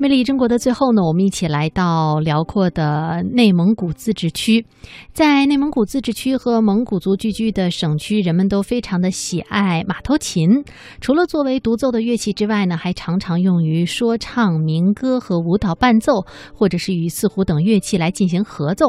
[0.00, 4.64] 魅力中国的最后呢，我们一起来到辽阔的内蒙古自治区。
[5.12, 10.64] 在内蒙古自治区和蒙古族聚居的省区，人们都非常的喜爱马头琴。
[11.02, 16.24] 除了作为独奏的乐器之外呢，还常常用于说唱、民歌和舞蹈伴奏，
[16.54, 18.86] 或者是与四胡等乐器来进行合奏。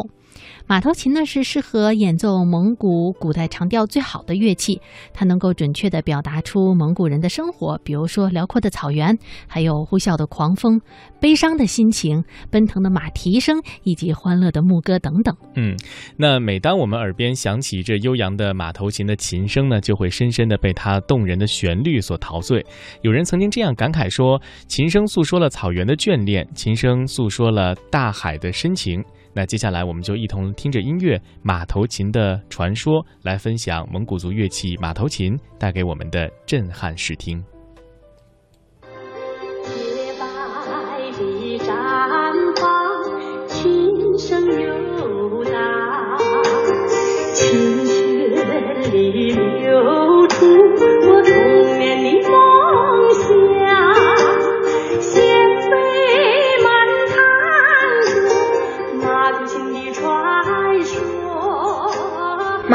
[0.68, 4.82] 马头琴呢是适合演奏蒙古古代长调最好的乐器，
[5.14, 10.80] 它能够准确地表达出蒙古人的生活，比如说辽阔的草原，还有呼啸的狂风、
[11.20, 15.36] 悲伤的心情、奔腾的马蹄声以及欢乐的牧歌等等。
[15.56, 15.76] 嗯，
[16.16, 22.66] 那每当我们耳边响起这悠扬的马头琴的琴声呢，就会深深地被它动人的旋律所陶醉。
[23.02, 29.04] 有人曾经这样感慨说：“琴声诉说了草原的眷恋，琴声诉说了大海的深情。”
[29.34, 37.44] 那接下来，我们就一同听着音乐《马头琴》的传说，来分享蒙古族乐器马头琴带给我们的震撼视听。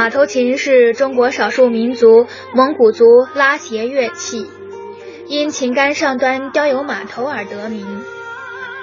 [0.07, 4.47] 马头琴是中国少数民族蒙古族拉协乐器，
[5.27, 8.05] 因琴杆上端雕有马头而得名。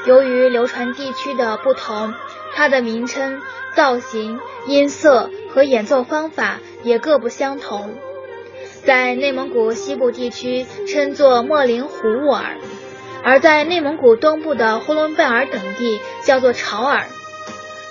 [0.06, 2.14] 由于流传地区的不同，
[2.54, 3.40] 它的名称、
[3.74, 7.96] 造型、音色和演奏方法也各不相同。
[8.84, 12.58] 在内蒙古西部地区称作莫林胡尔，
[13.24, 17.06] 而在内蒙古东部的呼伦贝尔等地叫做潮尔。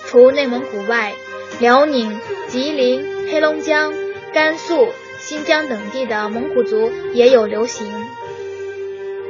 [0.04, 1.14] 除内蒙古外，
[1.60, 3.10] 辽宁、吉林。
[3.32, 3.94] 黑龙江、
[4.34, 4.88] 甘肃、
[5.18, 7.90] 新疆等地的蒙古族也有流行。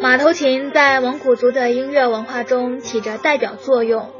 [0.00, 4.10] 马头琴在蒙古族的音乐文化中起着代表作用，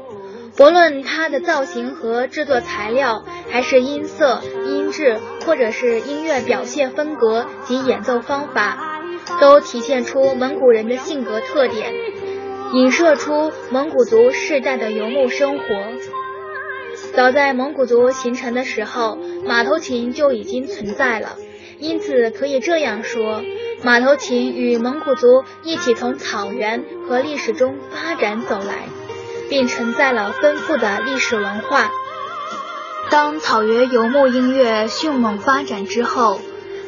[0.55, 9.01] 不论它的造型和制作材料，还是音色、音质，或者是音乐表现风格及演奏方法，
[9.41, 11.91] 都体现出蒙古人的性格特点，
[12.71, 15.65] 影射出蒙古族世代的游牧生活。
[17.15, 21.35] 早在蒙古族形成的时候，马头琴就已经存在了。
[21.77, 23.43] 因此，可以这样说，
[23.83, 28.87] 马头琴与蒙古族一起从草原和历史中发展走来，
[29.47, 31.91] 并承载了丰富的历史文化。
[33.11, 36.39] 当草原游牧音乐迅猛发展之后，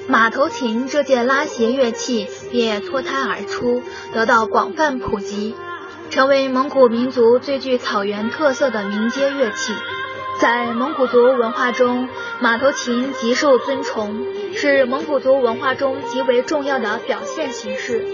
[0.08, 5.54] 马头琴这件拉弦乐器便脱胎而出，得到广泛普及，
[6.10, 9.72] 成为蒙古民族最具草原特色的民间乐器。
[10.38, 12.10] 在蒙古族文化中，
[12.42, 18.06] 马头琴极受尊崇，是蒙古族文化中极为重要的表现形式。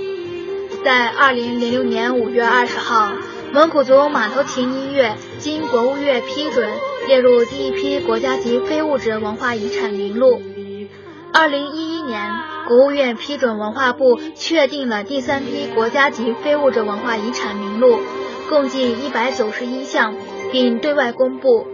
[0.85, 3.11] 在二零零六年五月二十号，
[3.51, 6.69] 蒙古族马头琴音乐经国务院批准，
[7.07, 10.41] 列入第一批国家级非物质文化遗产名录。
[11.33, 12.31] 二零一一年，
[12.67, 17.99] 国务院批准文化部确定了第三批国家级非物质文化遗产名录，
[18.47, 20.13] 共计一百九十一项，
[20.51, 21.65] 并对外公布。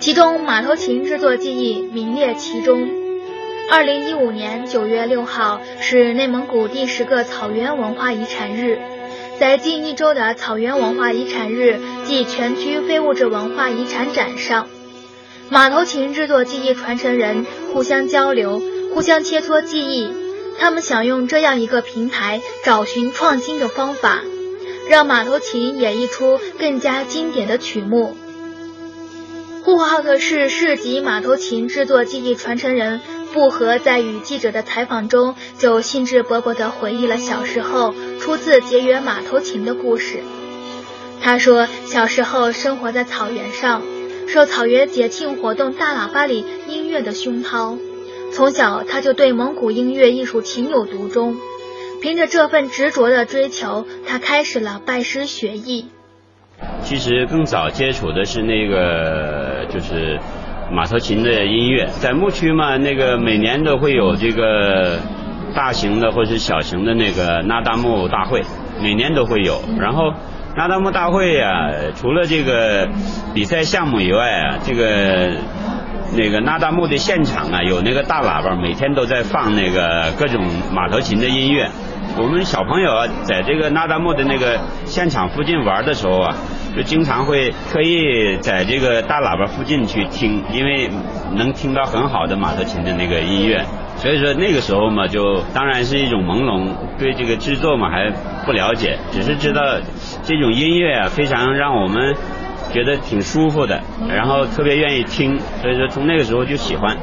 [0.00, 2.88] 其中，马头琴制作技艺名列其中。
[3.70, 8.78] 二零一五年九月六号是内蒙古第十个草原文化遗产日，
[9.38, 14.68] 在近一周的草原文化遗产日暨全区非物质文化遗产展上，
[15.50, 17.44] 马头琴制作技艺传承人
[17.74, 18.62] 互相交流、
[18.94, 20.10] 互相切磋技艺。
[20.58, 24.22] 他们想用这样一个平台，找寻创新的方法，
[24.88, 28.16] 让马头琴演绎出更加经典的曲目。
[29.62, 33.00] 呼和浩特市市级马头琴制作技艺传承人
[33.32, 40.20] 布和在与记者的采访中，就兴致勃勃地回忆了小时候初次结缘马头琴的故事。
[41.20, 43.82] 他说，小时候生活在草原上，
[44.26, 47.76] 受草原节庆活动大喇叭里音乐的熏陶，
[48.32, 51.36] 从小他就对蒙古音乐艺术情有独钟。
[52.00, 55.86] 凭着这份执着的追求，他开始了拜师学艺。
[56.82, 60.18] 其实更早接触的是那个，就是
[60.72, 61.86] 马头琴的音乐。
[62.00, 64.98] 在牧区嘛，那个每年都会有这个
[65.54, 68.42] 大型的或是小型的那个那达慕大会，
[68.82, 69.60] 每年都会有。
[69.78, 70.12] 然后
[70.56, 72.88] 那达慕大会呀，除了这个
[73.34, 75.32] 比赛项目以外啊，这个
[76.16, 81.68] 那个那达慕的现场啊，有那个大喇叭，每天都在放那个各种马头琴的音乐。
[82.16, 86.34] 我们小朋友啊，在这个那达慕的那个现场附近玩的时候啊，
[86.76, 90.90] 就经常会特意在这个大喇叭附近去听，因为
[91.34, 93.64] 能听到很好的马头琴的那个音乐。
[93.96, 96.68] 所以说那个时候嘛，就当然是一种朦胧，
[96.98, 98.10] 对这个制作嘛还
[98.44, 99.62] 不了解，只是知道
[100.22, 102.14] 这种音乐啊非常让我们
[102.72, 106.96] 觉得挺舒服的，然后特别愿意听，所以说从那个时候就喜欢。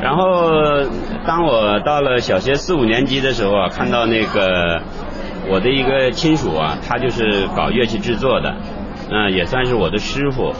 [0.00, 0.84] 然后
[1.26, 4.80] 当我到了小学四五年级的时候啊，看到那个
[5.48, 8.54] 我的一个亲属啊，他就是搞乐器制作的，
[9.10, 10.54] 嗯，也算是我的师傅。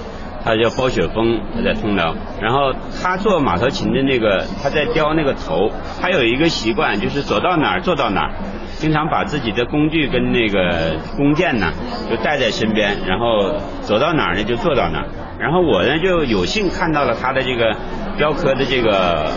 [0.44, 2.15] 他叫包雪峰，他在通辽。
[2.41, 5.71] 然后他做马头琴的那个，他在雕那个头。
[6.00, 8.33] 他有一个习惯，就是走到哪儿做到哪儿，
[8.77, 11.73] 经常把自己的工具跟那个弓箭呢，
[12.11, 15.06] 就带在身边，然后走到哪儿呢就做到哪儿。
[15.39, 17.75] 然后我呢就有幸看到了他的这个
[18.19, 19.31] 雕刻的这个，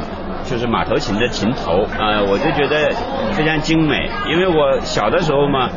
[0.46, 2.90] 就是马头琴的琴头呃，我就觉得
[3.34, 4.10] 非常精美。
[4.30, 5.70] 因为我小的时候嘛。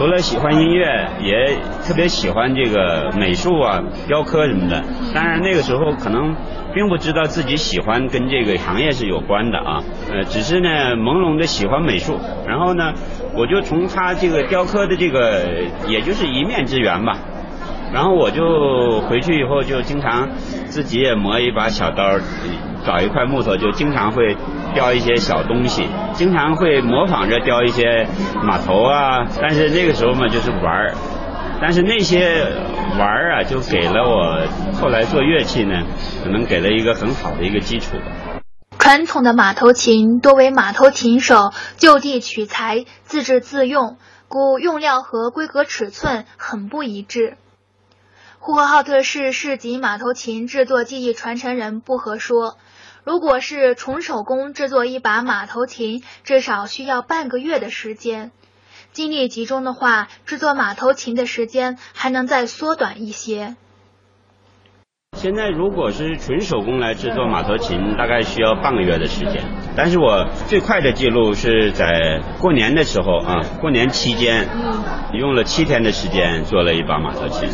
[0.00, 4.82] 除了喜欢音乐，也特别喜欢这个美术啊、雕刻什么的。
[5.14, 6.34] 当然那个时候可能
[6.74, 12.18] 并不知道自己喜欢跟这个行业是有关的啊，呃，只是呢朦胧的喜欢美术。
[12.48, 12.94] 然后呢，
[13.34, 15.44] 我就从他这个雕刻的这个，
[15.86, 17.18] 也就是一面之缘吧。
[17.92, 20.30] 然后我就回去以后就经常
[20.64, 22.18] 自己也磨一把小刀，
[22.86, 24.34] 找一块木头就经常会。
[24.74, 28.06] 雕一些小东西，经常会模仿着雕一些
[28.42, 30.94] 马头啊，但是那个时候嘛就是玩儿，
[31.60, 32.44] 但是那些
[32.98, 35.82] 玩儿啊就给了我后来做乐器呢，
[36.24, 37.96] 可能给了一个很好的一个基础。
[38.78, 47.36] 传统的马头琴多为马头琴手就地取材，自制自用，故用料和规格尺寸很不一致。
[48.38, 52.56] 呼和浩特市市级马头琴制作技艺传承人不和说。
[53.04, 58.30] 如果是纯手工制作一把马头琴，至少需要半个月的时间。
[58.92, 63.56] 精力集中的话，制作马头琴的时间还能再缩短一些。
[65.20, 69.44] 现在如果是纯手工来制作马头琴，大概需要半个月的时间。
[69.76, 74.48] 但是我最快的记录是在过年的时候啊，过年期间，
[75.12, 77.46] 用了七天的时间做了一把马头琴，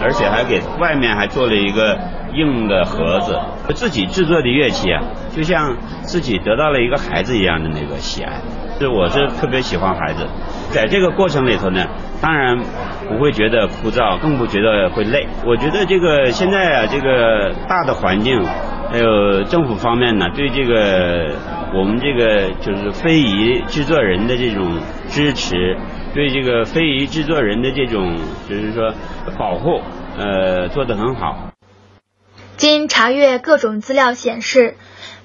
[0.00, 1.98] 而且还给外面还做了一个
[2.34, 3.36] 硬的盒子。
[3.74, 5.02] 自己制作的乐器啊，
[5.34, 8.40] 就像自己得到了一个孩子一样的那个喜爱。
[8.78, 10.24] 是我是特别喜欢孩子，
[10.70, 11.84] 在这个过程里头呢，
[12.20, 12.58] 当然
[13.08, 15.26] 不会觉得枯燥，更不觉得会累。
[15.46, 18.44] 我觉得这个现在啊，这个大的环境，
[18.90, 21.36] 还有政府方面呢，对这个
[21.74, 24.78] 我们这个就是非遗制作人的这种
[25.08, 25.76] 支持，
[26.14, 28.16] 对这个非遗制作人的这种
[28.48, 28.92] 就是说
[29.38, 29.80] 保护，
[30.18, 31.52] 呃，做得很好。
[32.56, 34.76] 经查阅各种资料显示。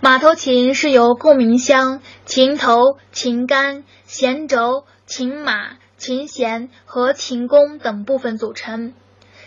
[0.02, 8.94] 马头琴是由共鸣箱、琴头、琴杆、弦轴、琴马、琴弦和琴弓等部分组成。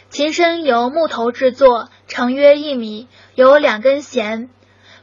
[0.08, 4.48] 琴身由木头制作，长约一米，有两根弦。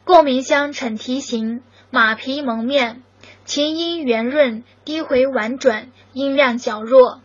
[0.03, 1.61] 共鸣箱呈梯形，
[1.91, 3.03] 马皮蒙面，
[3.45, 7.21] 琴音圆润，低回婉转，音量较弱。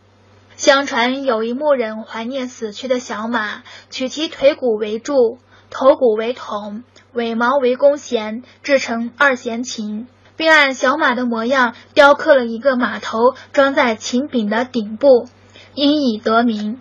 [0.56, 5.38] 相传有一牧人怀念死去的小马，取其腿骨为柱，
[5.70, 6.84] 头骨为筒。
[7.14, 10.06] 尾毛为弓弦，制成二弦琴，
[10.38, 15.28] 并按小马的模样雕刻了一个马头，装在琴柄的顶部，
[15.74, 16.80] 因以得名。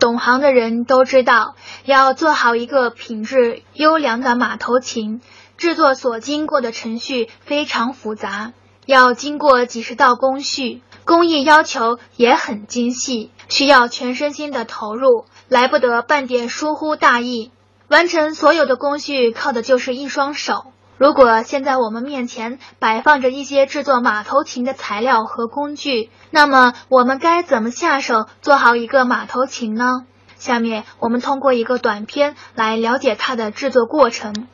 [0.00, 1.54] 懂行的人都知道，
[1.84, 5.20] 要做好一个品质优良的马头琴，
[5.58, 8.52] 制作所经过的程序非常复杂，
[8.86, 17.50] 要经过几十道工序，工艺要求也很精细，需要全身心的投入，来不得半点疏忽大意。
[17.88, 20.72] 完成所有的工序靠的就是一双手。
[20.98, 30.06] 如果现在我们面前摆放着一些制作马头琴的材料和工具，那么我们该怎么下手做好一个马头琴呢？
[30.36, 34.48] 下面我们通过一个短片来了解它的制作过程。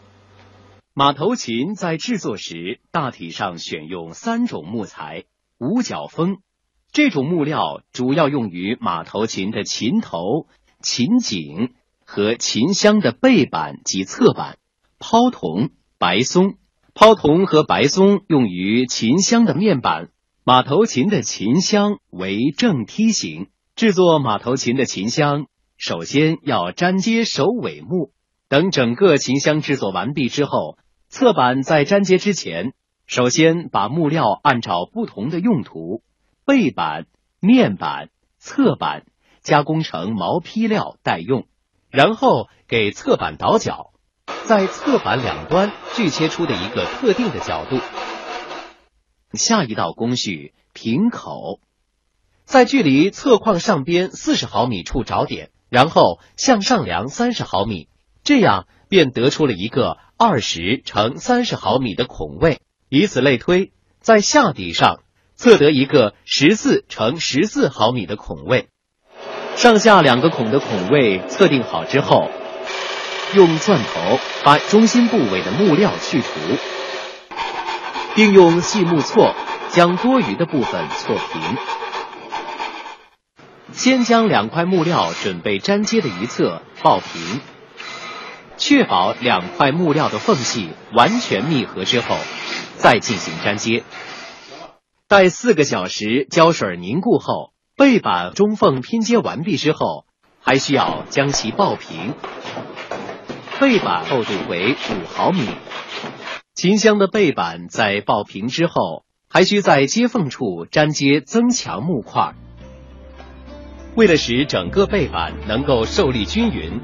[0.93, 5.25] 马头琴在制作时大体上选用三种木材：
[5.59, 6.37] 五角枫
[6.93, 10.47] 这种木料主要用于马头琴的琴头、
[10.81, 11.75] 琴颈。
[12.07, 14.59] 和琴箱的背板及侧板，
[14.99, 15.71] 抛铜、
[16.05, 16.57] 白松。
[16.93, 20.11] 抛铜和白松用于琴箱的面板。
[20.45, 23.49] 马头琴的琴箱为正梯形。
[23.75, 25.47] 制作马头琴的琴箱，
[25.79, 28.13] 首先要粘接首尾木。
[28.51, 30.77] 等整个琴箱制作完毕之后，
[31.09, 32.75] 侧板在粘接之前，
[33.07, 36.03] 首先把木料按照不同的用途——
[36.45, 37.07] 背板、
[37.41, 39.07] 面板、侧板——
[39.41, 41.47] 加工成毛坯料待用。
[41.89, 43.94] 然后给侧板倒角，
[44.45, 47.81] 在侧板两端锯切出的一个特定的角度。
[49.33, 51.61] 下一道工序平口，
[52.45, 57.89] 在距离侧框上边四十毫米处找点，然后向上量三十毫米，
[58.23, 62.61] 这样便得出了一个二十乘三十毫米的孔位。
[62.89, 65.01] 以此类推，在下底上
[65.35, 68.69] 测得一个十四乘十四毫米的孔位。
[69.57, 72.29] 上下两个孔的孔位测定好之后，
[73.35, 76.29] 用钻头把中心部位的木料去除，
[78.15, 79.35] 并用细木锉
[79.71, 81.57] 将多余的部分锉平。
[83.73, 87.41] 先将两块木料准备粘接的一侧抱平，
[88.57, 92.17] 确保两块木料的缝隙完全密合之后，
[92.77, 93.83] 再进行粘接。
[95.09, 100.05] 待四个小时胶水凝固后，背板中缝拼接完毕之后，
[100.41, 102.15] 还需要将其抱平。
[103.61, 105.47] 背板厚度为五毫米。
[106.55, 112.35] 琴箱的背板在抱平之后，还需在接缝处粘接增强木块。
[113.95, 116.81] 为了使整个背板能够受力均匀，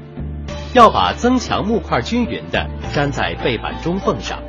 [0.73, 4.41] 要把增强木块均匀的粘在背板中缝上。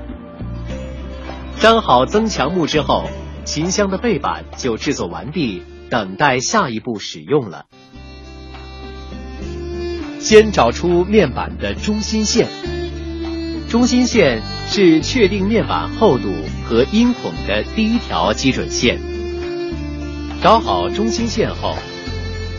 [1.60, 3.08] 粘好增强木之后，
[3.44, 7.66] 琴箱的背板就制作完毕，等待下一步使用了。
[10.22, 12.48] 先找出面板的中心线，
[13.68, 16.32] 中心线是确定面板厚度
[16.64, 19.00] 和音孔的第一条基准线。
[20.40, 21.76] 找好中心线后。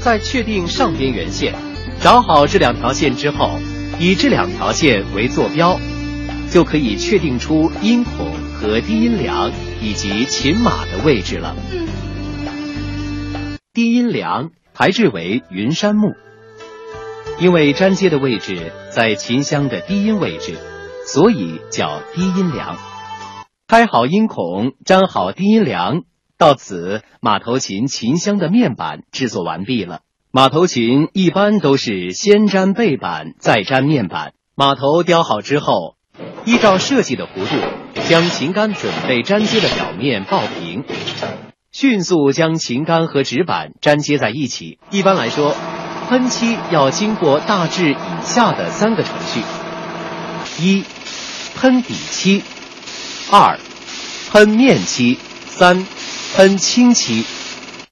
[0.02, 1.56] 再确定上边缘线，
[2.02, 3.58] 找好这两条线之后，
[4.02, 5.80] 以这两条线为坐标，
[6.52, 9.50] 就可以确定出音孔和低音梁
[9.82, 11.56] 以及琴码的位置了。
[13.72, 16.12] 低音梁排制为云杉木，
[17.40, 20.58] 因为粘接的位置在琴箱的低音位置，
[21.06, 22.78] 所以叫低音梁。
[23.68, 26.04] 开好音孔，粘好低音梁。
[26.38, 30.02] 到此，马头琴琴箱的面板制作完毕了。
[30.32, 34.34] 马头琴一般都是先粘背板，再粘面板。
[34.56, 35.96] 马头雕好之后，
[36.46, 37.56] 依照设计的弧度，
[38.08, 40.84] 将琴杆准备粘接的表面抱平，
[41.72, 44.80] 迅速将琴杆和纸板粘接在一起。
[44.92, 45.56] 一般来说，
[46.10, 49.42] 喷漆要经过大致以下的三个程序：
[50.60, 50.84] 一、
[51.56, 52.42] 喷底漆；
[53.32, 53.60] 二、
[54.32, 55.86] 喷面漆；三。
[56.36, 57.26] 喷清漆，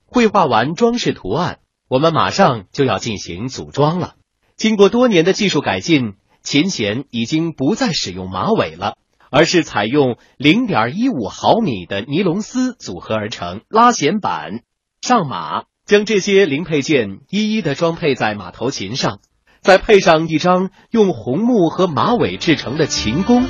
[0.07, 4.15] 绘画完装饰图案，我们马上就要进行组装了。
[4.57, 8.95] 经过多年的技术改进，琴弦已经不再使用马尾了，
[9.29, 13.61] 而是采用零点一五毫米的尼龙丝组合而成。
[13.69, 14.61] 拉弦板
[15.01, 19.19] 上马，将这些零配件一一的装配在马头琴上
[19.61, 23.43] 再配上一张用红木和马尾制成的琴弓。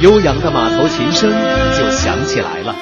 [0.00, 1.30] 悠扬的马头琴声
[1.76, 2.74] 就响起来了。